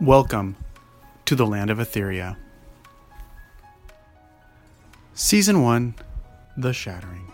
Welcome 0.00 0.56
to 1.26 1.36
the 1.36 1.44
land 1.44 1.68
of 1.68 1.76
Etheria. 1.76 2.38
Season 5.12 5.62
1 5.62 5.94
The 6.56 6.72
Shattering. 6.72 7.30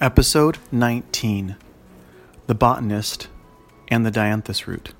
Episode 0.00 0.56
19 0.72 1.56
The 2.46 2.54
Botanist 2.54 3.28
and 3.88 4.06
the 4.06 4.10
Dianthus 4.10 4.66
Root. 4.66 4.94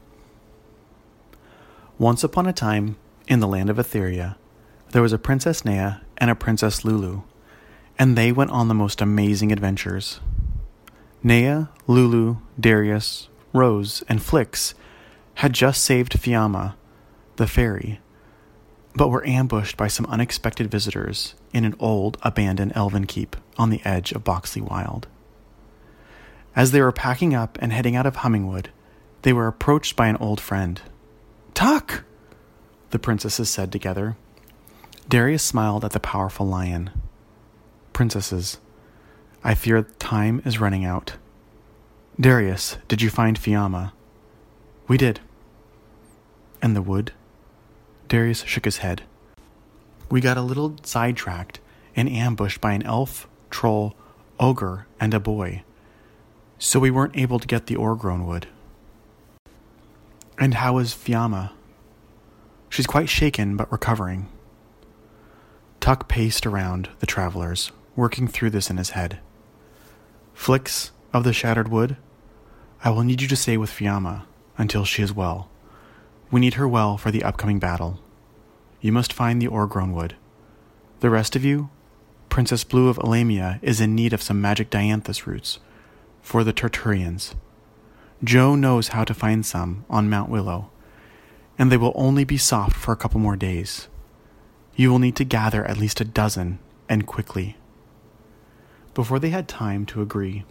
Once 1.97 2.23
upon 2.23 2.47
a 2.47 2.53
time, 2.53 2.97
in 3.27 3.41
the 3.41 3.49
land 3.49 3.71
of 3.71 3.79
Etheria, 3.79 4.37
there 4.91 5.01
was 5.01 5.15
a 5.15 5.19
Princess 5.19 5.65
Nea 5.65 6.03
and 6.19 6.31
a 6.31 6.35
Princess 6.35 6.85
Lulu, 6.85 7.23
and 7.99 8.19
they 8.19 8.33
went 8.33 8.51
on 8.51 8.69
the 8.69 8.75
most 8.75 9.01
amazing 9.01 9.51
adventures. 9.51 10.21
Nea, 11.29 11.69
Lulu, 11.87 12.39
Darius, 12.59 13.29
Rose, 13.53 14.03
and 14.09 14.23
Flix 14.23 14.73
had 15.35 15.53
just 15.53 15.85
saved 15.85 16.14
Fiamma, 16.14 16.75
the 17.36 17.46
fairy, 17.46 18.00
but 18.95 19.09
were 19.11 19.27
ambushed 19.27 19.77
by 19.77 19.89
some 19.89 20.07
unexpected 20.07 20.71
visitors 20.71 21.35
in 21.53 21.67
an 21.67 21.75
old, 21.79 22.17
abandoned 22.22 22.72
elven 22.75 23.05
keep 23.05 23.36
on 23.59 23.69
the 23.69 23.85
edge 23.85 24.11
of 24.13 24.25
Boxley 24.25 24.63
Wild. 24.63 25.07
As 26.57 26.71
they 26.71 26.81
were 26.81 26.93
packing 26.93 27.35
up 27.35 27.58
and 27.61 27.75
heading 27.75 27.95
out 27.95 28.07
of 28.07 28.17
Hummingwood, 28.17 28.69
they 29.21 29.35
were 29.35 29.49
approached 29.49 29.97
by 29.97 30.07
an 30.07 30.17
old 30.17 30.41
friend. 30.41 30.81
Tuck! 31.53 32.05
The 32.89 32.98
princesses 32.98 33.50
said 33.50 33.70
together. 33.70 34.17
Darius 35.11 35.42
smiled 35.42 35.84
at 35.84 35.92
the 35.92 36.00
powerful 36.00 36.47
lion. 36.47 36.89
Princesses, 37.92 38.56
I 39.45 39.55
fear 39.55 39.83
time 39.83 40.42
is 40.45 40.59
running 40.59 40.84
out. 40.84 41.15
Darius, 42.20 42.77
did 42.89 43.01
you 43.01 43.11
find 43.11 43.39
Fiamma? 43.39 43.92
We 44.89 44.97
did. 44.97 45.20
And 46.61 46.75
the 46.75 46.83
wood? 46.83 47.12
Darius 48.08 48.42
shook 48.42 48.64
his 48.64 48.78
head. 48.78 49.03
We 50.11 50.20
got 50.20 50.36
a 50.36 50.42
little 50.42 50.77
sidetracked 50.83 51.61
and 51.95 52.08
ambushed 52.08 52.61
by 52.61 52.72
an 52.72 52.83
elf, 52.83 53.28
troll, 53.50 53.95
ogre, 54.41 54.86
and 54.98 55.14
a 55.14 55.20
boy, 55.20 55.62
so 56.58 56.80
we 56.80 56.91
weren't 56.91 57.17
able 57.17 57.39
to 57.39 57.47
get 57.47 57.67
the 57.67 57.77
ore 57.77 57.97
grown 57.97 58.27
wood. 58.27 58.48
And 60.39 60.55
how 60.55 60.78
is 60.78 60.95
Fiamma? 60.95 61.52
She's 62.69 62.86
quite 62.86 63.08
shaken 63.08 63.56
but 63.56 63.70
recovering. 63.70 64.28
Tuck 65.80 66.08
paced 66.08 66.47
around 66.47 66.89
the 66.98 67.06
travelers, 67.06 67.70
working 67.97 68.28
through 68.28 68.50
this 68.50 68.70
in 68.70 68.77
his 68.77 68.91
head. 68.91 69.20
Flix 70.39 70.92
of 71.12 71.25
the 71.25 71.34
Shattered 71.34 71.69
Wood, 71.69 71.98
I 72.83 72.89
will 72.89 73.03
need 73.03 73.20
you 73.20 73.28
to 73.28 73.36
stay 73.36 73.58
with 73.58 73.70
Fiamma 73.70 74.22
until 74.56 74.84
she 74.84 75.03
is 75.03 75.12
well. 75.12 75.50
We 76.30 76.41
need 76.41 76.55
her 76.55 76.67
well 76.67 76.97
for 76.97 77.11
the 77.11 77.25
upcoming 77.25 77.58
battle. 77.58 78.00
You 78.80 78.92
must 78.92 79.12
find 79.12 79.42
the 79.42 79.48
ore 79.48 79.67
grown 79.67 79.92
wood. 79.92 80.14
The 81.00 81.11
rest 81.11 81.36
of 81.36 81.45
you, 81.45 81.69
Princess 82.30 82.64
Blue 82.64 82.89
of 82.89 82.98
Elamia 82.98 83.58
is 83.61 83.80
in 83.80 83.95
need 83.95 84.14
of 84.14 84.22
some 84.22 84.41
magic 84.41 84.70
dianthus 84.70 85.27
roots 85.27 85.58
for 86.22 86.45
the 86.45 86.52
Torturians. 86.52 87.34
Joe 88.25 88.55
knows 88.55 88.89
how 88.89 89.05
to 89.05 89.12
find 89.12 89.45
some 89.45 89.84
on 89.91 90.08
Mount 90.08 90.30
Willow, 90.30 90.70
and 91.58 91.70
they 91.70 91.77
will 91.77 91.92
only 91.95 92.25
be 92.25 92.39
soft 92.39 92.77
for 92.77 92.92
a 92.92 92.97
couple 92.97 93.20
more 93.20 93.36
days. 93.36 93.89
You 94.77 94.91
will 94.91 95.00
need 95.00 95.17
to 95.17 95.25
gather 95.25 95.64
at 95.67 95.78
least 95.78 96.00
a 96.00 96.06
dozen, 96.06 96.58
and 96.89 97.06
quickly. 97.06 97.58
Before 98.98 99.20
they 99.20 99.30
had 99.30 99.46
time 99.46 99.86
to 99.86 100.02
agree, 100.02 100.44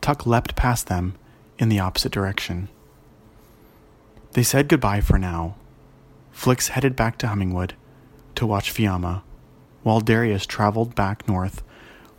Tuck 0.00 0.24
leapt 0.24 0.54
past 0.54 0.86
them 0.86 1.16
in 1.58 1.68
the 1.68 1.80
opposite 1.80 2.12
direction. 2.12 2.68
They 4.34 4.44
said 4.44 4.68
goodbye 4.68 5.00
for 5.00 5.18
now. 5.18 5.56
Flix 6.30 6.68
headed 6.68 6.94
back 6.94 7.18
to 7.18 7.26
Hummingwood 7.26 7.72
to 8.36 8.46
watch 8.46 8.72
Fiamma, 8.72 9.22
while 9.82 9.98
Darius 9.98 10.46
traveled 10.46 10.94
back 10.94 11.26
north 11.26 11.64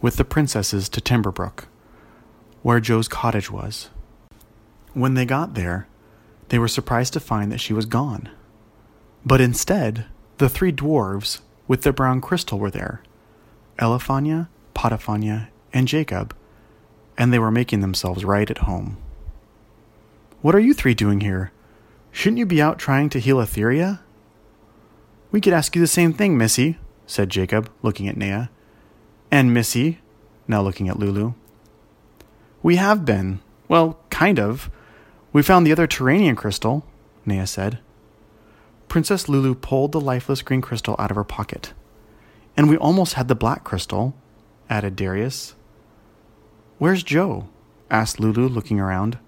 with 0.01 0.17
the 0.17 0.25
princesses 0.25 0.89
to 0.89 0.99
Timberbrook, 0.99 1.63
where 2.63 2.81
Joe's 2.81 3.07
cottage 3.07 3.49
was. 3.49 3.89
When 4.93 5.13
they 5.13 5.23
got 5.23 5.53
there, 5.53 5.87
they 6.49 6.59
were 6.59 6.67
surprised 6.67 7.13
to 7.13 7.21
find 7.21 7.49
that 7.49 7.61
she 7.61 7.71
was 7.71 7.85
gone. 7.85 8.27
But 9.25 9.39
instead, 9.39 10.03
the 10.37 10.49
three 10.49 10.73
dwarves 10.73 11.39
with 11.65 11.83
the 11.83 11.93
brown 11.93 12.19
crystal 12.19 12.59
were 12.59 12.71
there 12.71 13.01
Elefania, 13.79 14.49
Potafania, 14.75 15.47
and 15.73 15.87
Jacob, 15.87 16.35
and 17.17 17.31
they 17.31 17.39
were 17.39 17.51
making 17.51 17.81
themselves 17.81 18.25
right 18.25 18.49
at 18.49 18.59
home. 18.59 18.97
What 20.41 20.55
are 20.55 20.59
you 20.59 20.73
three 20.73 20.93
doing 20.93 21.21
here? 21.21 21.51
Shouldn't 22.11 22.39
you 22.39 22.45
be 22.45 22.61
out 22.61 22.79
trying 22.79 23.09
to 23.09 23.19
heal 23.19 23.37
Etheria? 23.37 23.99
We 25.31 25.39
could 25.39 25.53
ask 25.53 25.75
you 25.75 25.81
the 25.81 25.87
same 25.87 26.13
thing, 26.13 26.37
Missy, 26.37 26.77
said 27.05 27.29
Jacob, 27.29 27.69
looking 27.81 28.07
at 28.07 28.17
Nea. 28.17 28.49
And 29.29 29.53
Missy, 29.53 29.99
now 30.47 30.61
looking 30.61 30.89
at 30.89 30.99
Lulu. 30.99 31.33
We 32.63 32.75
have 32.75 33.05
been. 33.05 33.39
Well, 33.67 33.99
kind 34.09 34.39
of. 34.39 34.69
We 35.31 35.41
found 35.41 35.65
the 35.65 35.71
other 35.71 35.87
Turanian 35.87 36.35
crystal, 36.35 36.85
Nea 37.25 37.47
said. 37.47 37.79
Princess 38.89 39.29
Lulu 39.29 39.55
pulled 39.55 39.93
the 39.93 40.01
lifeless 40.01 40.41
green 40.41 40.61
crystal 40.61 40.95
out 40.99 41.11
of 41.11 41.15
her 41.15 41.23
pocket. 41.23 41.73
And 42.57 42.69
we 42.69 42.75
almost 42.75 43.13
had 43.13 43.29
the 43.29 43.35
black 43.35 43.63
crystal, 43.63 44.13
added 44.69 44.97
Darius. 44.97 45.55
Where's 46.81 47.03
Joe? 47.03 47.47
asked 47.91 48.19
Lulu, 48.19 48.47
looking 48.47 48.79
around. 48.79 49.19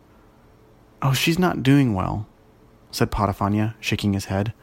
Oh, 1.04 1.14
she's 1.14 1.38
not 1.38 1.62
doing 1.62 1.94
well, 1.94 2.26
said 2.90 3.12
Potafania, 3.12 3.76
shaking 3.80 4.14
his 4.14 4.26
head. 4.26 4.54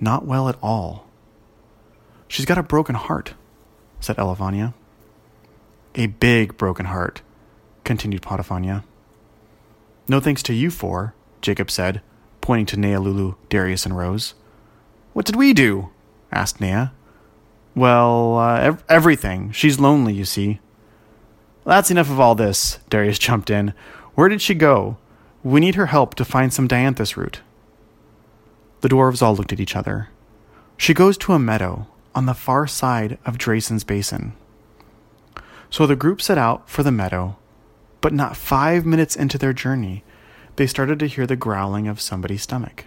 Not 0.00 0.24
well 0.24 0.48
at 0.48 0.56
all. 0.62 1.06
She's 2.26 2.46
got 2.46 2.56
a 2.56 2.62
broken 2.62 2.94
heart, 2.94 3.34
said 4.00 4.16
Elefania. 4.16 4.72
A 5.94 6.06
big 6.06 6.56
broken 6.56 6.86
heart, 6.86 7.20
continued 7.84 8.22
Potafania. 8.22 8.82
No 10.08 10.18
thanks 10.18 10.42
to 10.44 10.54
you 10.54 10.70
four, 10.70 11.12
Jacob 11.42 11.70
said, 11.70 12.00
pointing 12.40 12.64
to 12.64 12.78
Nea, 12.78 12.98
Lulu, 12.98 13.34
Darius, 13.50 13.84
and 13.84 13.94
Rose. 13.94 14.32
What 15.12 15.26
did 15.26 15.36
we 15.36 15.52
do? 15.52 15.90
asked 16.32 16.62
Nea. 16.62 16.94
Well, 17.74 18.38
uh, 18.38 18.58
ev- 18.58 18.84
everything. 18.88 19.52
She's 19.52 19.78
lonely, 19.78 20.14
you 20.14 20.24
see. 20.24 20.60
That's 21.68 21.90
enough 21.90 22.08
of 22.08 22.18
all 22.18 22.34
this, 22.34 22.78
Darius 22.88 23.18
jumped 23.18 23.50
in. 23.50 23.74
Where 24.14 24.30
did 24.30 24.40
she 24.40 24.54
go? 24.54 24.96
We 25.44 25.60
need 25.60 25.74
her 25.74 25.84
help 25.84 26.14
to 26.14 26.24
find 26.24 26.50
some 26.50 26.66
dianthus 26.66 27.14
root. 27.14 27.42
The 28.80 28.88
dwarves 28.88 29.20
all 29.20 29.36
looked 29.36 29.52
at 29.52 29.60
each 29.60 29.76
other. 29.76 30.08
She 30.78 30.94
goes 30.94 31.18
to 31.18 31.34
a 31.34 31.38
meadow 31.38 31.86
on 32.14 32.24
the 32.24 32.32
far 32.32 32.66
side 32.66 33.18
of 33.26 33.36
Dracen's 33.36 33.84
basin. 33.84 34.32
So 35.68 35.86
the 35.86 35.94
group 35.94 36.22
set 36.22 36.38
out 36.38 36.70
for 36.70 36.82
the 36.82 36.90
meadow, 36.90 37.36
but 38.00 38.14
not 38.14 38.34
five 38.34 38.86
minutes 38.86 39.14
into 39.14 39.36
their 39.36 39.52
journey, 39.52 40.04
they 40.56 40.66
started 40.66 40.98
to 41.00 41.06
hear 41.06 41.26
the 41.26 41.36
growling 41.36 41.86
of 41.86 42.00
somebody's 42.00 42.44
stomach. 42.44 42.86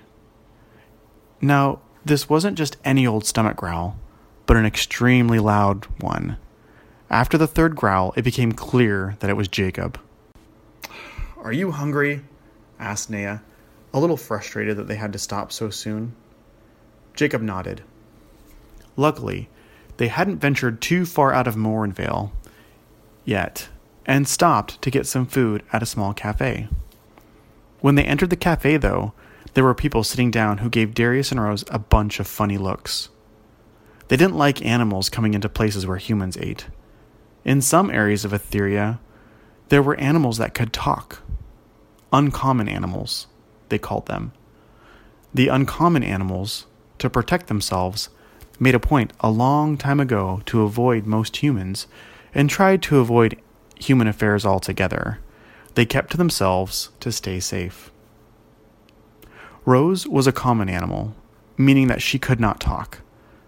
Now, 1.40 1.82
this 2.04 2.28
wasn't 2.28 2.58
just 2.58 2.78
any 2.84 3.06
old 3.06 3.28
stomach 3.28 3.58
growl, 3.58 4.00
but 4.48 4.58
an 4.58 4.66
extremely 4.66 5.38
loud 5.38 5.86
one. 6.02 6.38
After 7.12 7.38
the 7.38 7.46
third 7.46 7.76
growl, 7.76 8.14
it 8.16 8.22
became 8.22 8.54
clear 8.54 9.18
that 9.20 9.30
it 9.30 9.36
was 9.36 9.50
Jacob. 9.50 10.00
Are 11.38 11.52
you 11.52 11.72
hungry? 11.72 12.22
asked 12.80 13.10
Nea, 13.10 13.44
a 13.94 14.00
little 14.00 14.16
frustrated 14.16 14.78
that 14.78 14.88
they 14.88 14.96
had 14.96 15.12
to 15.12 15.20
stop 15.20 15.52
so 15.52 15.70
soon. 15.70 16.16
Jacob 17.14 17.42
nodded. 17.42 17.84
Luckily, 18.96 19.50
they 19.98 20.08
hadn't 20.08 20.40
ventured 20.40 20.82
too 20.82 21.06
far 21.06 21.34
out 21.34 21.48
of 21.48 21.56
Morinvale 21.56 22.32
yet, 23.26 23.68
and 24.06 24.26
stopped 24.26 24.82
to 24.82 24.90
get 24.90 25.06
some 25.06 25.26
food 25.26 25.64
at 25.74 25.84
a 25.84 25.86
small 25.86 26.14
cafe. 26.14 26.70
When 27.82 27.96
they 27.96 28.06
entered 28.06 28.30
the 28.30 28.38
cafe, 28.38 28.78
though, 28.78 29.12
there 29.54 29.66
were 29.66 29.76
people 29.76 30.06
sitting 30.06 30.32
down 30.32 30.60
who 30.60 30.70
gave 30.70 30.94
Darius 30.94 31.32
and 31.32 31.42
Rose 31.42 31.66
a 31.70 31.78
bunch 31.78 32.22
of 32.22 32.28
funny 32.28 32.58
looks. 32.58 33.10
They 34.08 34.16
didn't 34.16 34.38
like 34.38 34.66
animals 34.66 35.10
coming 35.10 35.34
into 35.34 35.50
places 35.50 35.86
where 35.86 35.98
humans 35.98 36.38
ate. 36.38 36.68
In 37.44 37.62
some 37.62 37.90
areas 37.90 38.24
of 38.24 38.32
Etheria, 38.32 39.00
there 39.70 39.82
were 39.82 39.96
animals 39.96 40.38
that 40.38 40.54
could 40.54 40.72
talk. 40.72 41.24
Uncommon 42.14 42.70
animals, 42.70 43.28
they 43.70 43.80
called 43.80 44.06
them. 44.06 44.32
The 45.34 45.48
uncommon 45.48 46.04
animals, 46.04 46.68
to 47.00 47.10
protect 47.10 47.48
themselves, 47.48 48.10
made 48.60 48.76
a 48.76 48.80
point 48.80 49.12
a 49.22 49.32
long 49.32 49.76
time 49.76 50.00
ago 50.00 50.42
to 50.46 50.62
avoid 50.62 51.08
most 51.08 51.38
humans 51.38 51.88
and 52.34 52.48
tried 52.48 52.84
to 52.84 53.00
avoid 53.00 53.42
human 53.76 54.08
affairs 54.08 54.46
altogether. 54.46 55.20
They 55.74 55.86
kept 55.86 56.12
to 56.12 56.18
themselves 56.18 56.90
to 57.00 57.12
stay 57.12 57.40
safe. 57.40 57.92
Rose 59.66 60.06
was 60.06 60.28
a 60.28 60.32
common 60.32 60.70
animal, 60.70 61.16
meaning 61.58 61.88
that 61.88 62.02
she 62.04 62.20
could 62.20 62.40
not 62.40 62.60
talk. 62.60 63.00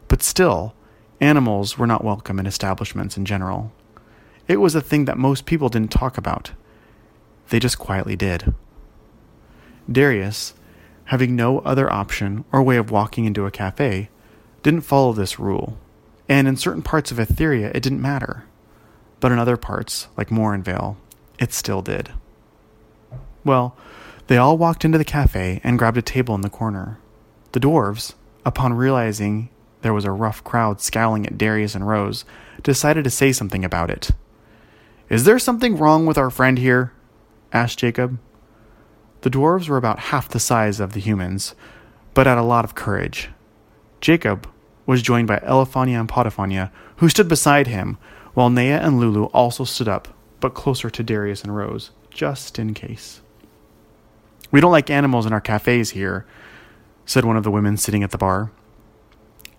But 0.07 0.23
still, 0.23 0.73
animals 1.19 1.77
were 1.77 1.87
not 1.87 2.03
welcome 2.03 2.39
in 2.39 2.47
establishments 2.47 3.17
in 3.17 3.25
general. 3.25 3.71
It 4.47 4.57
was 4.57 4.75
a 4.75 4.81
thing 4.81 5.05
that 5.05 5.17
most 5.17 5.45
people 5.45 5.69
didn't 5.69 5.91
talk 5.91 6.17
about. 6.17 6.51
they 7.49 7.59
just 7.59 7.77
quietly 7.77 8.15
did. 8.15 8.53
Darius, 9.91 10.53
having 11.05 11.35
no 11.35 11.59
other 11.59 11.91
option 11.91 12.45
or 12.51 12.63
way 12.63 12.77
of 12.77 12.89
walking 12.89 13.25
into 13.25 13.45
a 13.45 13.51
cafe, 13.51 14.09
didn't 14.63 14.81
follow 14.81 15.13
this 15.13 15.37
rule, 15.37 15.77
and 16.27 16.47
in 16.47 16.55
certain 16.57 16.81
parts 16.81 17.11
of 17.11 17.17
Etheria 17.17 17.69
it 17.75 17.83
didn't 17.83 18.01
matter. 18.01 18.45
But 19.19 19.31
in 19.31 19.39
other 19.39 19.57
parts, 19.57 20.07
like 20.17 20.29
Morinvale, 20.29 20.95
it 21.37 21.53
still 21.53 21.81
did. 21.81 22.11
Well, 23.43 23.75
they 24.27 24.37
all 24.37 24.57
walked 24.57 24.85
into 24.85 24.97
the 24.97 25.05
cafe 25.05 25.59
and 25.63 25.77
grabbed 25.77 25.97
a 25.97 26.01
table 26.01 26.33
in 26.33 26.41
the 26.41 26.49
corner. 26.49 26.97
The 27.51 27.59
dwarves, 27.59 28.13
upon 28.45 28.73
realizing 28.73 29.49
there 29.81 29.93
was 29.93 30.05
a 30.05 30.11
rough 30.11 30.43
crowd 30.43 30.81
scowling 30.81 31.25
at 31.25 31.37
Darius 31.37 31.75
and 31.75 31.87
Rose, 31.87 32.23
decided 32.63 33.03
to 33.03 33.09
say 33.09 33.31
something 33.31 33.65
about 33.65 33.89
it. 33.89 34.11
Is 35.09 35.25
there 35.25 35.39
something 35.39 35.77
wrong 35.77 36.05
with 36.05 36.17
our 36.17 36.29
friend 36.29 36.57
here? 36.57 36.93
asked 37.51 37.79
Jacob. 37.79 38.19
The 39.21 39.29
dwarves 39.29 39.69
were 39.69 39.77
about 39.77 39.99
half 39.99 40.27
the 40.27 40.39
size 40.39 40.79
of 40.79 40.93
the 40.93 40.99
humans, 40.99 41.55
but 42.13 42.27
had 42.27 42.37
a 42.37 42.43
lot 42.43 42.65
of 42.65 42.75
courage. 42.75 43.29
Jacob 44.01 44.49
was 44.85 45.01
joined 45.01 45.27
by 45.27 45.39
Elefania 45.39 45.99
and 45.99 46.09
Potifania, 46.09 46.71
who 46.97 47.09
stood 47.09 47.27
beside 47.27 47.67
him, 47.67 47.97
while 48.33 48.49
Nea 48.49 48.79
and 48.79 48.99
Lulu 48.99 49.25
also 49.25 49.63
stood 49.63 49.87
up, 49.87 50.09
but 50.39 50.53
closer 50.53 50.89
to 50.89 51.03
Darius 51.03 51.43
and 51.43 51.55
Rose, 51.55 51.91
just 52.09 52.59
in 52.59 52.73
case. 52.73 53.21
We 54.51 54.61
don't 54.61 54.71
like 54.71 54.89
animals 54.89 55.25
in 55.25 55.33
our 55.33 55.41
cafes 55.41 55.91
here, 55.91 56.25
said 57.05 57.25
one 57.25 57.37
of 57.37 57.43
the 57.43 57.51
women 57.51 57.77
sitting 57.77 58.03
at 58.03 58.11
the 58.11 58.17
bar. 58.17 58.51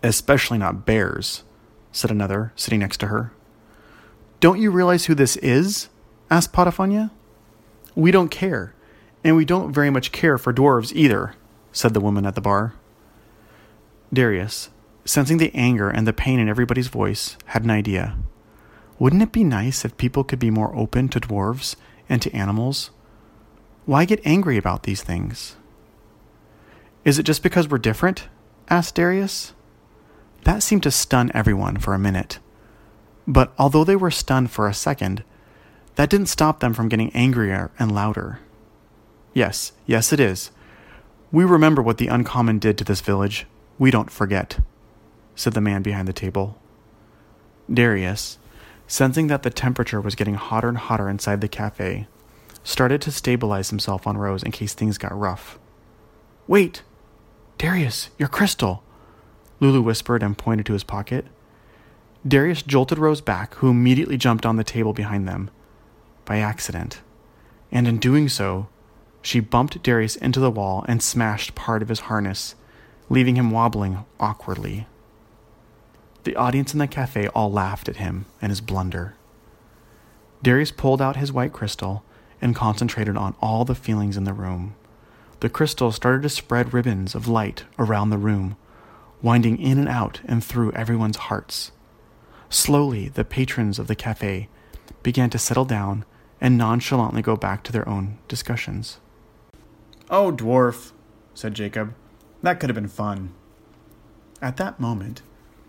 Especially 0.03 0.59
not 0.59 0.85
bears, 0.85 1.43
said 1.91 2.11
another 2.11 2.53
sitting 2.57 2.81
next 2.81 2.99
to 2.99 3.07
her. 3.07 3.33
Don't 4.45 4.61
you 4.61 4.71
realize 4.71 5.07
who 5.07 5.15
this 5.15 5.37
is? 5.37 5.89
asked 6.31 6.53
Potifania. 6.53 7.11
We 7.95 8.11
don't 8.11 8.29
care, 8.29 8.75
and 9.25 9.37
we 9.37 9.47
don't 9.47 9.73
very 9.73 9.89
much 9.89 10.13
care 10.13 10.37
for 10.37 10.53
dwarves 10.53 10.93
either, 10.95 11.35
said 11.73 11.95
the 11.95 12.01
woman 12.01 12.27
at 12.27 12.35
the 12.35 12.43
bar. 12.43 12.75
Darius, 14.13 14.69
sensing 15.07 15.39
the 15.39 15.51
anger 15.55 15.89
and 15.89 16.07
the 16.07 16.13
pain 16.13 16.39
in 16.39 16.51
everybody's 16.51 16.89
voice, 16.89 17.39
had 17.47 17.65
an 17.65 17.71
idea. 17.71 18.19
Wouldn't 18.99 19.23
it 19.23 19.33
be 19.33 19.45
nice 19.45 19.83
if 19.83 19.97
people 19.97 20.25
could 20.25 20.41
be 20.41 20.51
more 20.51 20.77
open 20.77 21.09
to 21.09 21.21
dwarves 21.21 21.77
and 22.07 22.21
to 22.21 22.37
animals? 22.37 22.91
Why 23.87 24.05
get 24.05 24.21
angry 24.27 24.59
about 24.59 24.83
these 24.83 25.03
things? 25.03 25.57
Is 27.03 27.19
it 27.19 27.23
just 27.23 27.43
because 27.43 27.67
we're 27.67 27.79
different? 27.79 28.29
asked 28.69 28.97
Darius. 28.97 29.55
That 30.43 30.63
seemed 30.63 30.83
to 30.83 30.91
stun 30.91 31.31
everyone 31.33 31.79
for 31.79 31.95
a 31.95 31.99
minute. 31.99 32.41
But 33.27 33.53
although 33.59 33.85
they 33.85 33.97
were 33.97 34.11
stunned 34.11 34.51
for 34.51 34.69
a 34.69 34.75
second, 34.75 35.25
that 35.97 36.11
didn't 36.11 36.27
stop 36.27 36.61
them 36.61 36.75
from 36.75 36.89
getting 36.89 37.15
angrier 37.15 37.71
and 37.79 37.93
louder. 37.93 38.41
Yes, 39.33 39.73
yes, 39.87 40.13
it 40.13 40.21
is. 40.21 40.51
We 41.33 41.45
remember 41.45 41.83
what 41.83 41.99
the 41.99 42.09
uncommon 42.09 42.59
did 42.59 42.79
to 42.79 42.85
this 42.85 43.01
village. 43.01 43.47
We 43.79 43.91
don't 43.91 44.11
forget, 44.11 44.59
said 45.35 45.55
the 45.55 45.61
man 45.61 45.83
behind 45.83 46.07
the 46.07 46.13
table. 46.13 46.59
Darius, 47.73 48.39
sensing 48.87 49.29
that 49.29 49.43
the 49.43 49.51
temperature 49.51 50.01
was 50.01 50.15
getting 50.15 50.35
hotter 50.35 50.69
and 50.69 50.79
hotter 50.79 51.09
inside 51.09 51.41
the 51.41 51.49
cafe, 51.49 52.07
started 52.63 53.01
to 53.03 53.11
stabilize 53.11 53.71
himself 53.71 54.07
on 54.07 54.17
Rose 54.17 54.43
in 54.43 54.53
case 54.53 54.75
things 54.75 54.99
got 54.99 55.19
rough. 55.19 55.59
Wait! 56.47 56.83
Darius, 57.59 58.11
your 58.19 58.29
crystal! 58.29 58.83
Lulu 59.61 59.81
whispered 59.81 60.23
and 60.23 60.37
pointed 60.37 60.67
to 60.67 60.73
his 60.73 60.85
pocket. 60.85 61.27
Darius 62.27 62.63
jolted 62.63 62.99
Rose 62.99 63.21
back, 63.21 63.55
who 63.57 63.69
immediately 63.69 64.17
jumped 64.17 64.47
on 64.47 64.57
the 64.57 64.65
table 64.65 64.93
behind 64.95 65.29
them, 65.29 65.51
by 66.25 66.39
accident. 66.39 67.03
And 67.71 67.87
in 67.87 67.99
doing 67.99 68.29
so, 68.29 68.69
she 69.21 69.41
bumped 69.41 69.83
Darius 69.83 70.17
into 70.17 70.41
the 70.41 70.51
wall 70.51 70.85
and 70.89 71.03
smashed 71.03 71.55
part 71.55 71.83
of 71.83 71.89
his 71.89 72.01
harness, 72.01 72.55
leaving 73.11 73.37
him 73.37 73.51
wobbling 73.51 74.05
awkwardly. 74.19 74.87
The 76.25 76.37
audience 76.37 76.73
in 76.73 76.79
the 76.79 76.87
cafe 76.87 77.29
all 77.29 77.53
laughed 77.53 77.89
at 77.89 77.97
him 77.97 78.25
and 78.41 78.51
his 78.51 78.63
blunder. 78.63 79.15
Darius 80.43 80.71
pulled 80.71 81.03
out 81.03 81.17
his 81.17 81.33
white 81.33 81.53
crystal 81.53 82.05
and 82.41 82.55
concentrated 82.57 83.17
on 83.17 83.35
all 83.41 83.65
the 83.65 83.75
feelings 83.75 84.17
in 84.17 84.25
the 84.25 84.33
room. 84.33 84.75
The 85.41 85.51
crystal 85.51 85.93
started 85.93 86.23
to 86.23 86.31
spread 86.31 86.73
ribbons 86.73 87.15
of 87.15 87.29
light 87.29 87.65
around 87.79 88.09
the 88.09 88.19
room, 88.19 88.57
winding 89.21 89.59
in 89.59 89.79
and 89.79 89.89
out 89.89 90.21
and 90.25 90.43
through 90.43 90.73
everyone's 90.73 91.17
hearts. 91.17 91.73
Slowly, 92.55 93.09
the 93.09 93.25
patrons 93.25 93.81
of 93.81 93.89
the 93.89 93.97
cafe 93.97 94.49
began 95.03 95.29
to 95.31 95.39
settle 95.39 95.65
down 95.65 96.05
and 96.41 96.57
nonchalantly 96.57 97.21
go 97.21 97.37
back 97.37 97.65
to 97.65 97.73
their 97.73 97.87
own 97.89 98.19
discussions. 98.29 99.01
Oh, 100.09 100.31
dwarf, 100.31 100.93
said 101.35 101.55
Jacob. 101.55 101.95
That 102.43 102.61
could 102.61 102.71
have 102.71 102.77
been 102.77 102.87
fun. 102.87 103.35
At 104.41 104.57
that 104.59 104.79
moment, 104.79 105.21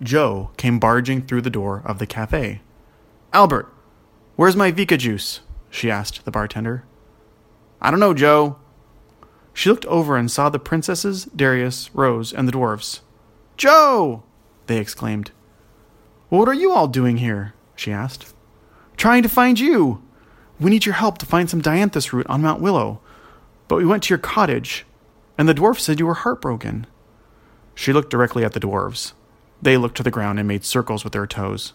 Joe 0.03 0.51
came 0.57 0.77
barging 0.77 1.23
through 1.23 1.41
the 1.41 1.49
door 1.49 1.81
of 1.83 1.97
the 1.97 2.05
cafe. 2.05 2.61
Albert, 3.33 3.73
where's 4.35 4.55
my 4.55 4.71
Vika 4.71 4.99
juice? 4.99 5.41
she 5.71 5.89
asked 5.89 6.23
the 6.23 6.29
bartender. 6.29 6.83
I 7.81 7.89
don't 7.89 7.99
know, 7.99 8.13
Joe. 8.13 8.57
She 9.55 9.69
looked 9.69 9.87
over 9.87 10.17
and 10.17 10.29
saw 10.29 10.49
the 10.49 10.59
princesses, 10.59 11.25
Darius, 11.35 11.89
Rose, 11.95 12.31
and 12.31 12.47
the 12.47 12.51
dwarfs. 12.51 13.01
Joe! 13.57 14.21
they 14.67 14.77
exclaimed. 14.77 15.31
What 16.29 16.47
are 16.47 16.53
you 16.53 16.71
all 16.71 16.87
doing 16.87 17.17
here? 17.17 17.53
she 17.75 17.91
asked. 17.91 18.33
Trying 18.97 19.23
to 19.23 19.29
find 19.29 19.59
you. 19.59 20.01
We 20.59 20.71
need 20.71 20.85
your 20.85 20.95
help 20.95 21.17
to 21.19 21.25
find 21.25 21.49
some 21.49 21.61
dianthus 21.61 22.13
root 22.13 22.25
on 22.27 22.41
Mount 22.41 22.61
Willow. 22.61 23.01
But 23.67 23.77
we 23.77 23.85
went 23.85 24.03
to 24.03 24.09
your 24.09 24.19
cottage, 24.19 24.85
and 25.37 25.49
the 25.49 25.53
dwarf 25.53 25.79
said 25.79 25.99
you 25.99 26.05
were 26.05 26.13
heartbroken. 26.13 26.87
She 27.73 27.91
looked 27.91 28.09
directly 28.09 28.43
at 28.43 28.53
the 28.53 28.59
dwarves. 28.59 29.13
They 29.61 29.77
looked 29.77 29.97
to 29.97 30.03
the 30.03 30.11
ground 30.11 30.39
and 30.39 30.47
made 30.47 30.63
circles 30.63 31.03
with 31.03 31.13
their 31.13 31.27
toes. 31.27 31.73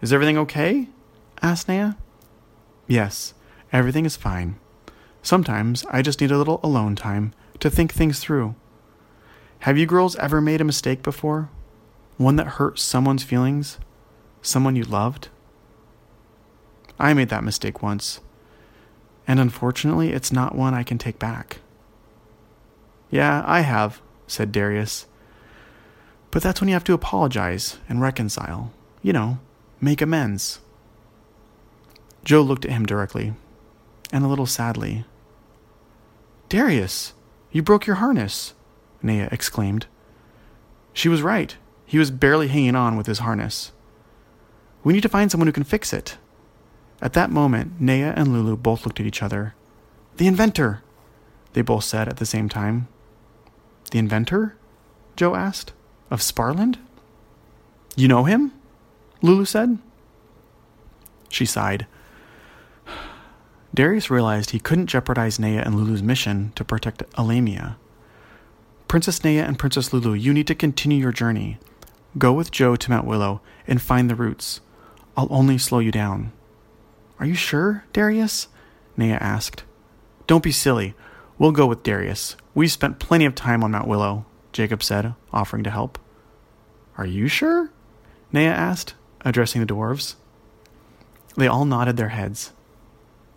Is 0.00 0.12
everything 0.12 0.38
okay? 0.38 0.88
asked 1.42 1.68
Nea. 1.68 1.96
Yes, 2.86 3.34
everything 3.72 4.06
is 4.06 4.16
fine. 4.16 4.58
Sometimes 5.22 5.84
I 5.90 6.02
just 6.02 6.20
need 6.20 6.30
a 6.30 6.38
little 6.38 6.60
alone 6.62 6.94
time 6.94 7.32
to 7.60 7.68
think 7.68 7.92
things 7.92 8.20
through. 8.20 8.54
Have 9.60 9.76
you 9.76 9.86
girls 9.86 10.16
ever 10.16 10.40
made 10.40 10.60
a 10.60 10.64
mistake 10.64 11.02
before? 11.02 11.50
One 12.16 12.36
that 12.36 12.46
hurt 12.46 12.78
someone's 12.78 13.24
feelings? 13.24 13.78
Someone 14.40 14.76
you 14.76 14.84
loved? 14.84 15.28
I 16.98 17.12
made 17.12 17.28
that 17.28 17.44
mistake 17.44 17.82
once, 17.82 18.20
and 19.26 19.38
unfortunately, 19.38 20.12
it's 20.12 20.32
not 20.32 20.54
one 20.54 20.72
I 20.72 20.82
can 20.82 20.96
take 20.96 21.18
back. 21.18 21.58
Yeah, 23.10 23.42
I 23.46 23.60
have, 23.60 24.00
said 24.26 24.50
Darius. 24.50 25.06
But 26.30 26.42
that's 26.42 26.60
when 26.60 26.68
you 26.68 26.74
have 26.74 26.84
to 26.84 26.94
apologize 26.94 27.78
and 27.88 28.00
reconcile. 28.00 28.72
You 29.02 29.12
know, 29.12 29.38
make 29.80 30.00
amends. 30.00 30.60
Joe 32.24 32.40
looked 32.40 32.64
at 32.64 32.72
him 32.72 32.86
directly, 32.86 33.34
and 34.10 34.24
a 34.24 34.28
little 34.28 34.46
sadly. 34.46 35.04
Darius, 36.48 37.12
you 37.52 37.62
broke 37.62 37.86
your 37.86 37.96
harness, 37.96 38.54
Nea 39.02 39.28
exclaimed. 39.30 39.86
She 40.92 41.08
was 41.08 41.22
right. 41.22 41.56
He 41.86 41.98
was 41.98 42.10
barely 42.10 42.48
hanging 42.48 42.74
on 42.74 42.96
with 42.96 43.06
his 43.06 43.20
harness. 43.20 43.72
We 44.82 44.92
need 44.92 45.02
to 45.02 45.08
find 45.08 45.30
someone 45.30 45.46
who 45.46 45.52
can 45.52 45.64
fix 45.64 45.92
it. 45.92 46.18
At 47.00 47.12
that 47.12 47.30
moment, 47.30 47.80
Nea 47.80 48.12
and 48.16 48.32
Lulu 48.32 48.56
both 48.56 48.84
looked 48.84 49.00
at 49.00 49.06
each 49.06 49.22
other. 49.22 49.54
The 50.16 50.26
inventor, 50.26 50.82
they 51.52 51.62
both 51.62 51.84
said 51.84 52.08
at 52.08 52.16
the 52.16 52.26
same 52.26 52.48
time. 52.48 52.88
The 53.90 53.98
inventor? 53.98 54.56
Joe 55.14 55.34
asked. 55.34 55.72
Of 56.10 56.20
Sparland? 56.20 56.76
You 57.96 58.08
know 58.08 58.24
him? 58.24 58.52
Lulu 59.22 59.44
said. 59.44 59.78
She 61.28 61.46
sighed. 61.46 61.86
Darius 63.74 64.10
realized 64.10 64.50
he 64.50 64.58
couldn't 64.60 64.86
jeopardize 64.86 65.38
Nea 65.38 65.62
and 65.62 65.74
Lulu's 65.74 66.02
mission 66.02 66.52
to 66.54 66.64
protect 66.64 67.08
Alamia. 67.12 67.76
Princess 68.88 69.22
Nea 69.22 69.44
and 69.44 69.58
Princess 69.58 69.92
Lulu, 69.92 70.14
you 70.14 70.32
need 70.32 70.46
to 70.46 70.54
continue 70.54 70.98
your 70.98 71.12
journey. 71.12 71.58
Go 72.18 72.32
with 72.32 72.50
Joe 72.50 72.76
to 72.76 72.90
Mount 72.90 73.06
Willow 73.06 73.40
and 73.66 73.80
find 73.80 74.08
the 74.08 74.14
roots. 74.14 74.60
I'll 75.16 75.28
only 75.30 75.58
slow 75.58 75.78
you 75.80 75.92
down. 75.92 76.32
Are 77.18 77.26
you 77.26 77.34
sure, 77.34 77.84
Darius? 77.92 78.48
Nea 78.96 79.16
asked. 79.16 79.64
Don't 80.26 80.42
be 80.42 80.52
silly. 80.52 80.94
We'll 81.38 81.52
go 81.52 81.66
with 81.66 81.82
Darius. 81.82 82.36
We've 82.54 82.72
spent 82.72 82.98
plenty 82.98 83.26
of 83.26 83.34
time 83.34 83.62
on 83.62 83.70
Mount 83.70 83.88
Willow, 83.88 84.24
Jacob 84.52 84.82
said, 84.82 85.14
offering 85.32 85.64
to 85.64 85.70
help. 85.70 85.98
Are 86.96 87.06
you 87.06 87.28
sure? 87.28 87.70
Nea 88.32 88.50
asked, 88.50 88.94
addressing 89.22 89.60
the 89.60 89.66
dwarves. 89.66 90.14
They 91.36 91.46
all 91.46 91.66
nodded 91.66 91.98
their 91.98 92.08
heads. 92.08 92.52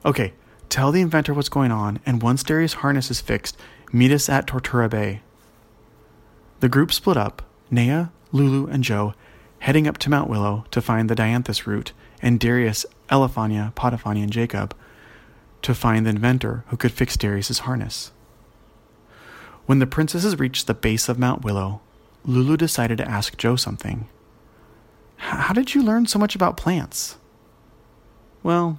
Okay, 0.05 0.33
tell 0.69 0.91
the 0.91 1.01
inventor 1.01 1.33
what's 1.33 1.49
going 1.49 1.71
on, 1.71 1.99
and 2.05 2.21
once 2.21 2.43
Darius' 2.43 2.75
harness 2.75 3.11
is 3.11 3.19
fixed, 3.19 3.57
meet 3.91 4.11
us 4.11 4.29
at 4.29 4.47
Tortura 4.47 4.89
Bay. 4.89 5.21
The 6.61 6.69
group 6.69 6.93
split 6.93 7.17
up, 7.17 7.41
Nea, 7.69 8.11
Lulu, 8.31 8.67
and 8.67 8.83
Joe 8.83 9.13
heading 9.59 9.87
up 9.87 9.97
to 9.99 10.09
Mount 10.09 10.29
Willow 10.29 10.65
to 10.71 10.81
find 10.81 11.09
the 11.09 11.15
Dianthus 11.15 11.65
root, 11.65 11.91
and 12.21 12.39
Darius, 12.39 12.85
Elefania, 13.09 13.73
Potifania, 13.73 14.23
and 14.23 14.31
Jacob 14.31 14.75
to 15.61 15.75
find 15.75 16.05
the 16.05 16.11
inventor 16.11 16.63
who 16.67 16.77
could 16.77 16.91
fix 16.91 17.17
Darius's 17.17 17.59
harness. 17.59 18.11
When 19.65 19.79
the 19.79 19.87
princesses 19.87 20.39
reached 20.39 20.67
the 20.67 20.73
base 20.73 21.09
of 21.09 21.19
Mount 21.19 21.43
Willow, 21.43 21.81
Lulu 22.25 22.57
decided 22.57 22.97
to 22.97 23.09
ask 23.09 23.37
Joe 23.37 23.55
something. 23.55 24.07
How 25.17 25.53
did 25.53 25.75
you 25.75 25.83
learn 25.83 26.07
so 26.07 26.17
much 26.17 26.35
about 26.35 26.57
plants? 26.57 27.17
Well, 28.41 28.77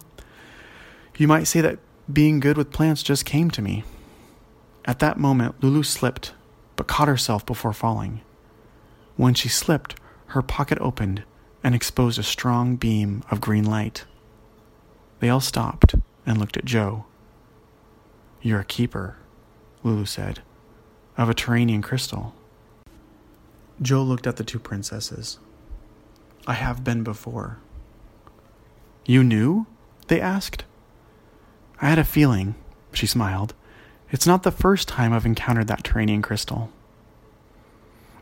you 1.17 1.29
might 1.29 1.45
say 1.45 1.61
that 1.61 1.79
being 2.11 2.41
good 2.41 2.57
with 2.57 2.73
plants 2.73 3.03
just 3.03 3.27
came 3.27 3.51
to 3.51 3.63
me. 3.63 3.85
At 4.87 4.99
that 5.01 5.19
moment, 5.19 5.63
Lulu 5.63 5.83
slipped, 5.83 6.33
but 6.77 6.87
caught 6.87 7.09
herself 7.09 7.45
before 7.45 7.75
falling. 7.75 8.23
When 9.17 9.35
she 9.35 9.49
slipped, 9.49 9.97
her 10.27 10.43
pocket 10.43 10.79
opened 10.81 11.25
and 11.63 11.75
exposed 11.75 12.19
a 12.19 12.23
strong 12.23 12.77
beam 12.77 13.23
of 13.31 13.41
green 13.41 13.65
light. 13.65 14.05
They 15.21 15.29
all 15.29 15.41
stopped 15.41 15.95
and 16.25 16.39
looked 16.39 16.57
at 16.57 16.65
Joe. 16.65 17.05
You're 18.41 18.61
a 18.61 18.65
keeper, 18.65 19.17
Lulu 19.83 20.07
said, 20.07 20.41
of 21.19 21.29
a 21.29 21.35
Turanian 21.35 21.83
crystal. 21.83 22.35
Joe 23.83 24.03
looked 24.03 24.27
at 24.27 24.37
the 24.37 24.45
two 24.45 24.59
princesses. 24.59 25.39
I 26.47 26.55
have 26.55 26.85
been 26.85 27.03
before. 27.03 27.59
You 29.05 29.23
knew? 29.23 29.67
They 30.09 30.21
asked. 30.21 30.65
I 31.81 31.89
had 31.89 31.99
a 31.99 32.05
feeling, 32.05 32.55
she 32.93 33.07
smiled. 33.07 33.55
It's 34.11 34.27
not 34.27 34.43
the 34.43 34.51
first 34.51 34.89
time 34.89 35.13
I've 35.13 35.27
encountered 35.27 35.69
that 35.69 35.83
Turanian 35.83 36.23
crystal. 36.23 36.71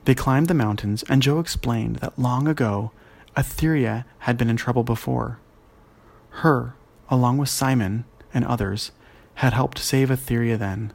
They 0.09 0.15
climbed 0.15 0.49
the 0.49 0.55
mountains, 0.55 1.05
and 1.11 1.21
Joe 1.21 1.39
explained 1.39 1.97
that 1.97 2.19
long 2.19 2.49
ago, 2.49 2.93
Etheria 3.37 4.07
had 4.21 4.39
been 4.39 4.49
in 4.49 4.57
trouble 4.57 4.83
before. 4.83 5.39
Her, 6.41 6.73
along 7.11 7.37
with 7.37 7.51
Simon 7.51 8.07
and 8.33 8.43
others, 8.47 8.91
had 9.35 9.53
helped 9.53 9.79
save 9.79 10.09
Etheria 10.09 10.59
then. 10.59 10.95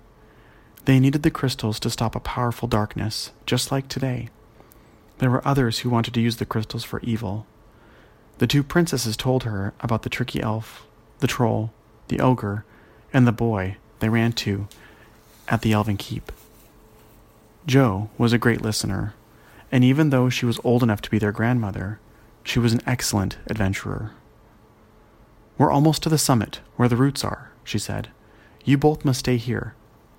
They 0.86 1.00
needed 1.00 1.22
the 1.22 1.30
crystals 1.30 1.80
to 1.82 1.92
stop 1.92 2.16
a 2.16 2.20
powerful 2.20 2.68
darkness, 2.68 3.30
just 3.46 3.72
like 3.72 3.88
today. 3.88 4.30
There 5.20 5.30
were 5.30 5.48
others 5.48 5.82
who 5.82 5.92
wanted 5.92 6.16
to 6.16 6.22
use 6.22 6.38
the 6.38 6.46
crystals 6.48 6.84
for 6.84 7.00
evil. 7.02 7.46
The 8.40 8.48
two 8.48 8.64
princesses 8.64 9.16
told 9.16 9.44
her 9.44 9.76
about 9.80 10.02
the 10.02 10.10
tricky 10.10 10.42
elf, 10.42 10.88
the 11.20 11.28
troll, 11.28 11.72
the 12.08 12.20
ogre, 12.20 12.66
and 13.14 13.28
the 13.28 13.32
boy 13.32 13.78
they 14.00 14.10
ran 14.10 14.32
to 14.32 14.68
at 15.50 15.62
the 15.62 15.74
elven 15.74 15.98
keep. 15.98 16.32
Joe 17.66 18.10
was 18.18 18.34
a 18.34 18.38
great 18.38 18.62
listener, 18.62 19.14
and 19.72 19.84
even 19.84 20.10
though 20.10 20.30
she 20.30 20.46
was 20.46 20.60
old 20.64 20.84
enough 20.84 21.02
to 21.02 21.10
be 21.10 21.18
their 21.18 21.32
grandmother, 21.32 22.00
she 22.44 22.60
was 22.60 22.74
an 22.74 22.82
excellent 22.86 23.38
adventurer. 23.48 24.12
We're 25.58 25.72
almost 25.72 26.04
to 26.04 26.10
the 26.10 26.18
summit, 26.18 26.60
where 26.76 26.90
the 26.90 26.98
roots 26.98 27.24
are, 27.24 27.52
she 27.64 27.80
said. 27.80 28.10
You 28.66 28.78
both 28.78 29.06
must 29.06 29.20
stay 29.20 29.38
here. 29.38 29.76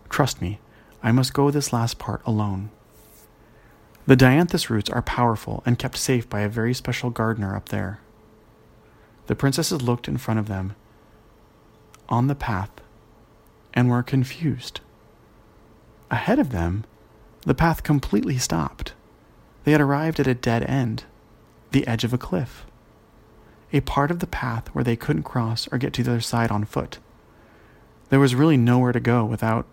Trust 0.09 0.41
me, 0.41 0.59
I 1.03 1.13
must 1.13 1.35
go 1.35 1.51
this 1.51 1.73
last 1.73 1.99
part 1.99 2.23
alone. 2.25 2.71
The 4.07 4.17
dianthus 4.17 4.71
roots 4.71 4.91
are 4.91 5.03
powerful 5.03 5.63
and 5.67 5.79
kept 5.79 5.97
safe 5.99 6.29
by 6.29 6.41
a 6.41 6.49
very 6.49 6.73
special 6.73 7.11
gardener 7.11 7.55
up 7.57 7.69
there. 7.69 8.01
The 9.27 9.35
princesses 9.35 9.83
looked 9.83 10.09
in 10.09 10.19
front 10.19 10.41
of 10.41 10.49
them 10.49 10.77
on 12.09 12.27
the 12.27 12.35
path 12.35 12.71
and 13.73 13.89
were 13.89 14.03
confused. 14.03 14.81
Ahead 16.11 16.39
of 16.39 16.51
them, 16.51 16.85
the 17.45 17.55
path 17.55 17.83
completely 17.83 18.39
stopped. 18.39 18.95
They 19.65 19.73
had 19.73 19.81
arrived 19.81 20.21
at 20.21 20.27
a 20.27 20.35
dead 20.35 20.63
end, 20.65 21.05
the 21.73 21.87
edge 21.87 22.05
of 22.05 22.13
a 22.13 22.19
cliff, 22.19 22.67
a 23.73 23.81
part 23.81 24.11
of 24.11 24.21
the 24.21 24.27
path 24.27 24.69
where 24.69 24.85
they 24.85 24.97
couldn't 24.97 25.25
cross 25.25 25.69
or 25.73 25.79
get 25.79 25.93
to 25.95 26.03
the 26.03 26.13
other 26.13 26.21
side 26.21 26.51
on 26.51 26.65
foot. 26.65 26.99
There 28.09 28.21
was 28.21 28.35
really 28.35 28.57
nowhere 28.57 28.93
to 28.93 29.01
go 29.01 29.25
without. 29.25 29.67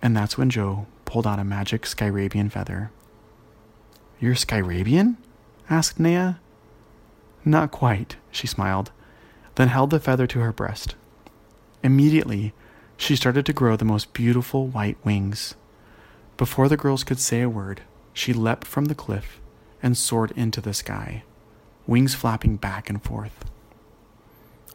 And 0.00 0.16
that's 0.16 0.38
when 0.38 0.50
Joe 0.50 0.86
pulled 1.04 1.26
out 1.26 1.38
a 1.38 1.44
magic 1.44 1.82
Skyrabian 1.82 2.52
feather. 2.52 2.90
You're 4.20 4.34
Skyrabian? 4.34 5.16
asked 5.68 5.98
Nea. 5.98 6.38
Not 7.44 7.70
quite, 7.70 8.16
she 8.30 8.46
smiled, 8.46 8.92
then 9.56 9.68
held 9.68 9.90
the 9.90 10.00
feather 10.00 10.26
to 10.28 10.40
her 10.40 10.52
breast. 10.52 10.94
Immediately, 11.82 12.52
she 12.96 13.16
started 13.16 13.46
to 13.46 13.52
grow 13.52 13.76
the 13.76 13.84
most 13.84 14.12
beautiful 14.12 14.66
white 14.66 14.96
wings. 15.04 15.54
Before 16.36 16.68
the 16.68 16.76
girls 16.76 17.04
could 17.04 17.18
say 17.18 17.40
a 17.40 17.48
word, 17.48 17.82
she 18.12 18.32
leapt 18.32 18.66
from 18.66 18.86
the 18.86 18.94
cliff 18.94 19.40
and 19.82 19.96
soared 19.96 20.32
into 20.32 20.60
the 20.60 20.74
sky, 20.74 21.24
wings 21.86 22.14
flapping 22.14 22.56
back 22.56 22.90
and 22.90 23.02
forth. 23.02 23.44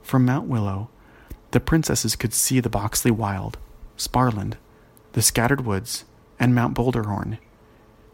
From 0.02 0.26
Mount 0.26 0.48
Willow, 0.48 0.90
the 1.52 1.60
princesses 1.60 2.16
could 2.16 2.34
see 2.34 2.60
the 2.60 2.70
Boxley 2.70 3.12
Wild, 3.12 3.58
Sparland, 3.98 4.56
the 5.14 5.22
scattered 5.22 5.66
woods, 5.66 6.06
and 6.40 6.56
Mount 6.56 6.76
Boulderhorn 6.76 7.38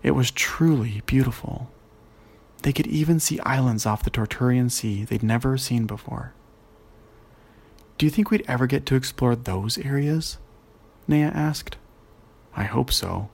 it 0.03 0.11
was 0.11 0.31
truly 0.31 1.01
beautiful. 1.05 1.69
They 2.61 2.71
could 2.71 2.87
even 2.87 3.19
see 3.19 3.39
islands 3.41 3.85
off 3.85 4.03
the 4.03 4.09
Torturian 4.09 4.69
Sea 4.69 5.03
they'd 5.03 5.23
never 5.23 5.57
seen 5.57 5.85
before. 5.85 6.33
Do 7.97 8.05
you 8.05 8.09
think 8.09 8.29
we'd 8.29 8.45
ever 8.47 8.67
get 8.67 8.85
to 8.85 8.95
explore 8.95 9.35
those 9.35 9.77
areas? 9.77 10.37
Nea 11.07 11.27
asked. 11.27 11.77
I 12.55 12.63
hope 12.63 12.91
so, 12.91 13.29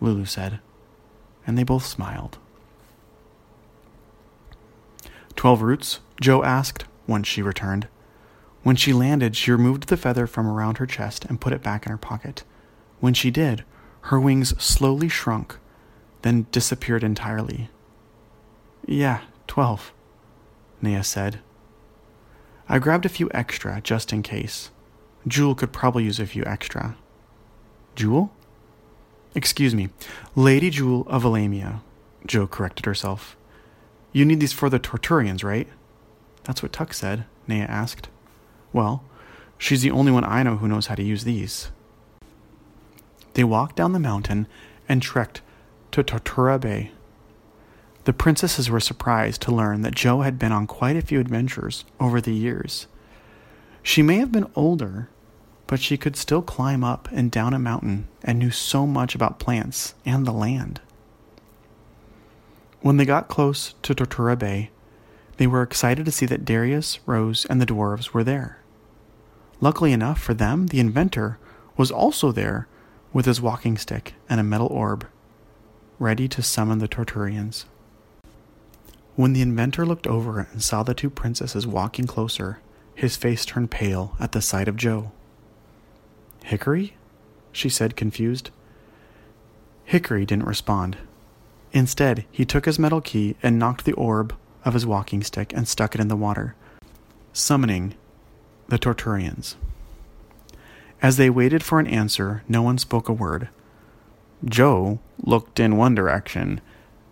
Lulu 0.00 0.24
said, 0.24 0.60
and 1.46 1.56
they 1.56 1.64
both 1.64 1.84
smiled. 1.84 2.38
Twelve 5.36 5.62
roots? 5.62 6.00
Joe 6.20 6.42
asked 6.42 6.84
once 7.06 7.26
she 7.26 7.42
returned. 7.42 7.88
When 8.62 8.76
she 8.76 8.92
landed, 8.92 9.36
she 9.36 9.52
removed 9.52 9.88
the 9.88 9.96
feather 9.96 10.26
from 10.26 10.46
around 10.46 10.78
her 10.78 10.86
chest 10.86 11.24
and 11.24 11.40
put 11.40 11.52
it 11.52 11.62
back 11.62 11.86
in 11.86 11.92
her 11.92 11.98
pocket. 11.98 12.44
When 13.00 13.14
she 13.14 13.30
did, 13.30 13.64
her 14.02 14.20
wings 14.20 14.60
slowly 14.62 15.08
shrunk 15.08 15.58
then 16.22 16.46
disappeared 16.50 17.04
entirely. 17.04 17.70
Yeah, 18.86 19.20
twelve, 19.46 19.92
Nea 20.82 21.04
said. 21.04 21.40
I 22.68 22.78
grabbed 22.78 23.06
a 23.06 23.10
few 23.10 23.30
extra 23.32 23.80
just 23.80 24.12
in 24.12 24.22
case. 24.22 24.70
Jewel 25.26 25.54
could 25.54 25.72
probably 25.72 26.04
use 26.04 26.20
a 26.20 26.26
few 26.26 26.44
extra. 26.44 26.96
Jewel? 27.94 28.32
Excuse 29.38 29.72
me, 29.72 29.88
Lady 30.34 30.68
Jewel 30.68 31.06
of 31.06 31.22
Alamia, 31.22 31.80
Joe 32.26 32.48
corrected 32.48 32.86
herself. 32.86 33.36
You 34.10 34.24
need 34.24 34.40
these 34.40 34.52
for 34.52 34.68
the 34.68 34.80
Torturians, 34.80 35.44
right? 35.44 35.68
That's 36.42 36.60
what 36.60 36.72
Tuck 36.72 36.92
said, 36.92 37.24
Nea 37.46 37.62
asked. 37.62 38.08
Well, 38.72 39.04
she's 39.56 39.82
the 39.82 39.92
only 39.92 40.10
one 40.10 40.24
I 40.24 40.42
know 40.42 40.56
who 40.56 40.66
knows 40.66 40.88
how 40.88 40.96
to 40.96 41.04
use 41.04 41.22
these. 41.22 41.70
They 43.34 43.44
walked 43.44 43.76
down 43.76 43.92
the 43.92 44.00
mountain 44.00 44.48
and 44.88 45.00
trekked 45.00 45.40
to 45.92 46.02
Tortura 46.02 46.60
Bay. 46.60 46.90
The 48.06 48.12
princesses 48.12 48.68
were 48.68 48.80
surprised 48.80 49.40
to 49.42 49.54
learn 49.54 49.82
that 49.82 49.94
Joe 49.94 50.22
had 50.22 50.36
been 50.40 50.50
on 50.50 50.66
quite 50.66 50.96
a 50.96 51.00
few 51.00 51.20
adventures 51.20 51.84
over 52.00 52.20
the 52.20 52.34
years. 52.34 52.88
She 53.84 54.02
may 54.02 54.16
have 54.16 54.32
been 54.32 54.50
older, 54.56 55.10
but 55.68 55.78
she 55.78 55.96
could 55.96 56.16
still 56.16 56.42
climb 56.42 56.82
up 56.82 57.08
and 57.12 57.30
down 57.30 57.54
a 57.54 57.58
mountain 57.58 58.08
and 58.24 58.38
knew 58.38 58.50
so 58.50 58.86
much 58.86 59.14
about 59.14 59.38
plants 59.38 59.94
and 60.04 60.26
the 60.26 60.32
land. 60.32 60.80
When 62.80 62.96
they 62.96 63.04
got 63.04 63.28
close 63.28 63.74
to 63.82 63.94
Tortura 63.94 64.36
Bay, 64.36 64.70
they 65.36 65.46
were 65.46 65.62
excited 65.62 66.06
to 66.06 66.10
see 66.10 66.26
that 66.26 66.44
Darius, 66.44 66.98
Rose, 67.06 67.44
and 67.44 67.60
the 67.60 67.66
dwarves 67.66 68.12
were 68.12 68.24
there. 68.24 68.58
Luckily 69.60 69.92
enough 69.92 70.20
for 70.20 70.34
them, 70.34 70.68
the 70.68 70.80
inventor 70.80 71.38
was 71.76 71.90
also 71.90 72.32
there 72.32 72.66
with 73.12 73.26
his 73.26 73.40
walking 73.40 73.76
stick 73.76 74.14
and 74.28 74.40
a 74.40 74.44
metal 74.44 74.68
orb 74.68 75.06
ready 75.98 76.28
to 76.28 76.42
summon 76.42 76.78
the 76.78 76.88
Torturians. 76.88 77.66
When 79.16 79.32
the 79.32 79.42
inventor 79.42 79.84
looked 79.84 80.06
over 80.06 80.48
and 80.50 80.62
saw 80.62 80.82
the 80.82 80.94
two 80.94 81.10
princesses 81.10 81.66
walking 81.66 82.06
closer, 82.06 82.60
his 82.94 83.16
face 83.16 83.44
turned 83.44 83.70
pale 83.70 84.16
at 84.18 84.32
the 84.32 84.40
sight 84.40 84.68
of 84.68 84.76
Joe. 84.76 85.12
Hickory? 86.44 86.94
she 87.52 87.68
said, 87.68 87.96
confused. 87.96 88.50
Hickory 89.84 90.24
didn't 90.24 90.46
respond. 90.46 90.98
Instead, 91.72 92.24
he 92.30 92.44
took 92.44 92.64
his 92.64 92.78
metal 92.78 93.00
key 93.00 93.36
and 93.42 93.58
knocked 93.58 93.84
the 93.84 93.92
orb 93.94 94.34
of 94.64 94.74
his 94.74 94.86
walking 94.86 95.22
stick 95.22 95.52
and 95.54 95.66
stuck 95.66 95.94
it 95.94 96.00
in 96.00 96.08
the 96.08 96.16
water, 96.16 96.54
summoning 97.32 97.94
the 98.68 98.78
Torturians. 98.78 99.56
As 101.00 101.16
they 101.16 101.30
waited 101.30 101.62
for 101.62 101.78
an 101.78 101.86
answer, 101.86 102.42
no 102.48 102.62
one 102.62 102.78
spoke 102.78 103.08
a 103.08 103.12
word. 103.12 103.48
Joe 104.44 104.98
looked 105.22 105.60
in 105.60 105.76
one 105.76 105.94
direction, 105.94 106.60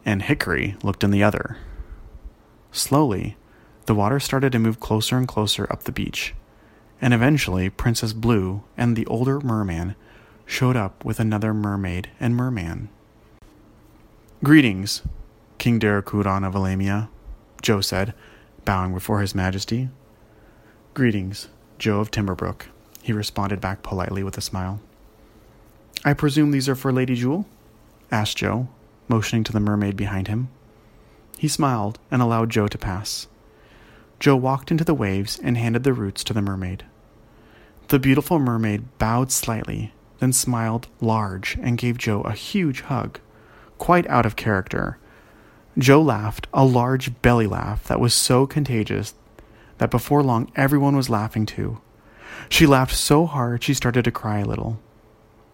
and 0.04 0.22
Hickory 0.22 0.76
looked 0.82 1.04
in 1.04 1.10
the 1.10 1.22
other. 1.22 1.56
Slowly, 2.72 3.36
the 3.86 3.94
water 3.94 4.20
started 4.20 4.52
to 4.52 4.58
move 4.58 4.80
closer 4.80 5.16
and 5.16 5.26
closer 5.26 5.66
up 5.70 5.84
the 5.84 5.92
beach, 5.92 6.34
and 7.00 7.12
eventually 7.12 7.68
Princess 7.70 8.12
Blue 8.12 8.62
and 8.76 8.96
the 8.96 9.06
older 9.06 9.40
merman 9.40 9.94
showed 10.44 10.76
up 10.76 11.04
with 11.04 11.20
another 11.20 11.52
mermaid 11.52 12.10
and 12.20 12.36
merman. 12.36 12.88
Greetings, 14.42 15.02
King 15.58 15.80
Darakudan 15.80 16.46
of 16.46 16.54
Alamia, 16.54 17.08
Joe 17.62 17.80
said, 17.80 18.14
bowing 18.64 18.94
before 18.94 19.20
His 19.20 19.34
Majesty. 19.34 19.88
Greetings, 20.94 21.48
Joe 21.78 22.00
of 22.00 22.10
Timberbrook, 22.10 22.62
he 23.02 23.12
responded 23.12 23.60
back 23.60 23.82
politely 23.82 24.22
with 24.22 24.38
a 24.38 24.42
smile. 24.42 24.80
I 26.04 26.12
presume 26.12 26.50
these 26.50 26.68
are 26.68 26.74
for 26.74 26.92
Lady 26.92 27.14
Jewel? 27.14 27.46
asked 28.10 28.36
Joe, 28.36 28.68
motioning 29.08 29.44
to 29.44 29.52
the 29.52 29.60
mermaid 29.60 29.96
behind 29.96 30.28
him. 30.28 30.48
He 31.38 31.48
smiled 31.48 31.98
and 32.10 32.22
allowed 32.22 32.50
Joe 32.50 32.68
to 32.68 32.78
pass. 32.78 33.26
Joe 34.18 34.36
walked 34.36 34.70
into 34.70 34.84
the 34.84 34.94
waves 34.94 35.38
and 35.42 35.56
handed 35.56 35.84
the 35.84 35.92
roots 35.92 36.24
to 36.24 36.32
the 36.32 36.42
mermaid. 36.42 36.84
The 37.88 37.98
beautiful 37.98 38.38
mermaid 38.38 38.98
bowed 38.98 39.30
slightly, 39.30 39.92
then 40.18 40.32
smiled 40.32 40.88
large 41.00 41.58
and 41.62 41.78
gave 41.78 41.98
Joe 41.98 42.22
a 42.22 42.32
huge 42.32 42.80
hug, 42.82 43.20
quite 43.78 44.06
out 44.08 44.26
of 44.26 44.36
character. 44.36 44.98
Joe 45.78 46.00
laughed, 46.00 46.46
a 46.54 46.64
large 46.64 47.20
belly 47.22 47.46
laugh 47.46 47.84
that 47.84 48.00
was 48.00 48.14
so 48.14 48.46
contagious 48.46 49.14
that 49.78 49.90
before 49.90 50.22
long 50.22 50.50
everyone 50.56 50.96
was 50.96 51.10
laughing 51.10 51.44
too. 51.44 51.80
She 52.48 52.66
laughed 52.66 52.94
so 52.94 53.26
hard 53.26 53.62
she 53.62 53.74
started 53.74 54.04
to 54.04 54.10
cry 54.10 54.38
a 54.38 54.46
little. 54.46 54.80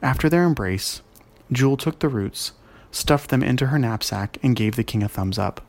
After 0.01 0.29
their 0.29 0.45
embrace, 0.45 1.03
Jewel 1.51 1.77
took 1.77 1.99
the 1.99 2.09
roots, 2.09 2.53
stuffed 2.91 3.31
them 3.31 3.43
into 3.43 3.67
her 3.67 3.79
knapsack, 3.79 4.39
and 4.43 4.57
gave 4.57 4.77
the 4.77 4.85
king 4.85 5.03
a 5.03 5.09
thumbs 5.09 5.39
up. 5.39 5.61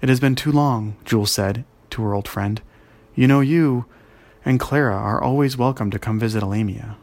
It 0.00 0.08
has 0.08 0.20
been 0.20 0.34
too 0.34 0.52
long, 0.52 0.96
Jewel 1.04 1.26
said 1.26 1.64
to 1.90 2.02
her 2.02 2.14
old 2.14 2.28
friend. 2.28 2.60
You 3.14 3.28
know, 3.28 3.40
you 3.40 3.86
and 4.44 4.60
Clara 4.60 4.94
are 4.94 5.22
always 5.22 5.56
welcome 5.56 5.90
to 5.90 5.98
come 5.98 6.18
visit 6.18 6.42
Alamia. 6.42 6.96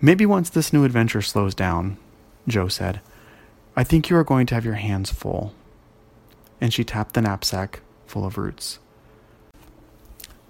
Maybe 0.00 0.26
once 0.26 0.50
this 0.50 0.72
new 0.72 0.84
adventure 0.84 1.22
slows 1.22 1.54
down, 1.54 1.96
Joe 2.48 2.68
said. 2.68 3.00
I 3.76 3.84
think 3.84 4.10
you 4.10 4.16
are 4.16 4.24
going 4.24 4.46
to 4.46 4.54
have 4.54 4.64
your 4.64 4.74
hands 4.74 5.10
full. 5.10 5.54
And 6.60 6.74
she 6.74 6.84
tapped 6.84 7.14
the 7.14 7.22
knapsack 7.22 7.80
full 8.06 8.26
of 8.26 8.36
roots. 8.36 8.78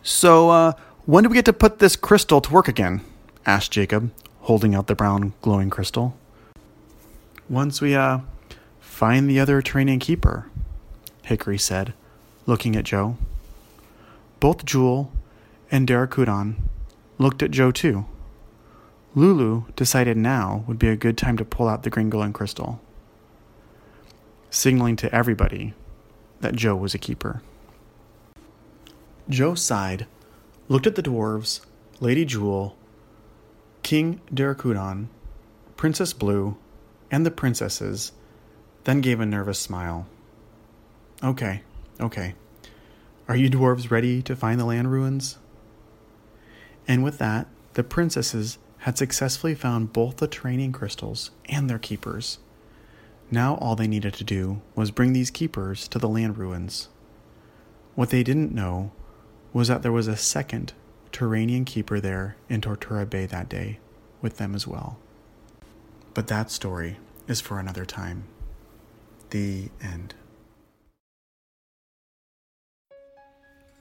So, 0.03 0.51
uh, 0.51 0.73
when 1.07 1.23
do 1.23 1.31
we 1.31 1.35
get 1.37 1.45
to 1.45 1.53
put 1.53 1.79
this 1.79 1.97
crystal 1.97 2.41
to 2.41 2.53
work 2.53 2.67
again? 2.67 3.03
asked 3.47 3.71
Jacob, 3.71 4.11
holding 4.41 4.75
out 4.75 4.87
the 4.87 4.95
brown 4.95 5.33
glowing 5.43 5.71
crystal. 5.71 6.17
Once 7.49 7.81
we, 7.81 7.95
uh, 7.95 8.21
find 8.81 9.29
the 9.29 9.39
other 9.39 9.61
Turanian 9.63 10.01
keeper, 10.01 10.47
Hickory 11.33 11.57
said, 11.57 11.95
looking 12.45 12.77
at 12.77 12.85
Joe. 12.85 13.17
Both 14.39 14.67
Jewel 14.67 15.11
and 15.71 15.89
Darukhudan 15.89 16.57
looked 17.17 17.43
at 17.43 17.51
Joe 17.51 17.71
too. 17.71 18.05
Lulu 19.15 19.65
decided 19.75 20.19
now 20.19 20.63
would 20.69 20.79
be 20.79 20.89
a 20.89 20.95
good 20.95 21.17
time 21.17 21.39
to 21.39 21.45
pull 21.47 21.69
out 21.69 21.85
the 21.85 21.89
green 21.89 22.11
glowing 22.11 22.35
crystal, 22.35 22.83
signaling 24.51 24.95
to 24.97 25.15
everybody 25.15 25.73
that 26.43 26.55
Joe 26.55 26.77
was 26.77 26.93
a 26.93 26.99
keeper. 26.99 27.41
Joe 29.27 29.55
sighed, 29.55 30.07
looked 30.69 30.87
at 30.87 30.97
the 30.97 31.03
dwarves, 31.03 31.65
Lady 31.99 32.27
Jewel, 32.27 32.77
King 33.83 34.21
Darukhudan, 34.35 35.07
Princess 35.79 36.13
Blue, 36.13 36.59
and 37.11 37.25
the 37.25 37.31
princesses, 37.31 38.13
then 38.85 39.01
gave 39.01 39.19
a 39.19 39.25
nervous 39.25 39.59
smile. 39.59 40.07
Okay, 41.23 41.63
okay. 42.01 42.35
Are 43.29 43.37
you 43.37 43.49
dwarves 43.49 43.91
ready 43.91 44.23
to 44.23 44.35
find 44.35 44.59
the 44.59 44.65
land 44.65 44.91
ruins? 44.91 45.39
And 46.89 47.05
with 47.05 47.19
that, 47.19 47.47
the 47.75 47.85
princesses 47.85 48.59
had 48.79 48.99
successfully 48.99 49.55
found 49.55 49.93
both 49.93 50.17
the 50.17 50.27
Turanian 50.27 50.73
crystals 50.73 51.31
and 51.47 51.71
their 51.71 51.79
keepers. 51.79 52.39
Now 53.31 53.55
all 53.55 53.77
they 53.77 53.87
needed 53.87 54.15
to 54.15 54.25
do 54.25 54.61
was 54.75 54.91
bring 54.91 55.13
these 55.13 55.31
keepers 55.31 55.87
to 55.89 56.01
the 56.01 56.09
land 56.09 56.37
ruins. 56.39 56.89
What 57.95 58.11
they 58.11 58.25
didn't 58.25 58.53
know 58.53 58.91
was 59.53 59.69
that 59.69 59.83
there 59.83 59.93
was 59.93 60.09
a 60.09 60.17
second 60.17 60.73
Turanian 61.13 61.65
keeper 61.65 62.01
there 62.01 62.37
in 62.49 62.61
Tortura 62.61 63.09
Bay 63.09 63.27
that 63.27 63.49
day 63.49 63.79
with 64.21 64.39
them 64.39 64.57
as 64.57 64.67
well. 64.67 64.99
But 66.15 66.27
that 66.27 66.51
story 66.51 66.99
is 67.29 67.41
for 67.41 67.61
another 67.61 67.85
time. 67.85 68.25
The 69.31 69.69
end. 69.81 70.15